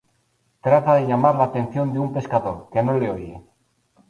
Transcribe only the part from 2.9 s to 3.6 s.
le oye.